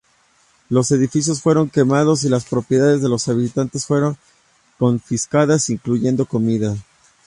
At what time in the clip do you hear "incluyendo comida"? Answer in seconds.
5.69-6.75